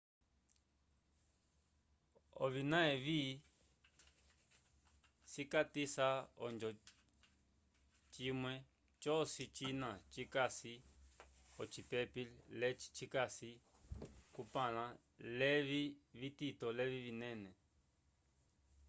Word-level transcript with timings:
ovina 2.43 2.79
evi 2.93 3.19
cikatisa 5.31 6.07
ojo 6.45 6.69
cimule 8.13 8.57
joci 9.03 9.43
jina 9.55 9.89
jikasi 10.13 10.73
ocipepi 11.61 12.21
leci 12.59 12.87
jicasi 12.95 13.49
cumpanla 14.33 14.85
levi 15.39 15.83
vtito 16.19 16.67
levi 16.77 16.99
vinene 17.05 17.51